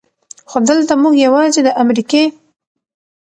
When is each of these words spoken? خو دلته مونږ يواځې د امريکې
خو 0.49 0.57
دلته 0.69 0.93
مونږ 1.01 1.15
يواځې 1.25 1.61
د 1.63 1.69
امريکې 1.81 2.23